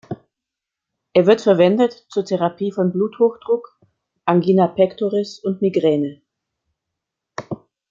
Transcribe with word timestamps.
Er 1.13 1.27
wird 1.27 1.41
verwendet 1.41 2.07
zur 2.09 2.25
Therapie 2.25 2.71
von 2.71 2.91
Bluthochdruck, 2.91 3.79
Angina 4.25 4.67
pectoris 4.67 5.37
und 5.37 5.61
Migräne. 5.61 6.23